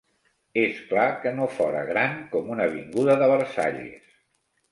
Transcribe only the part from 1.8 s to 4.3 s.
gran com una avinguda de Versalles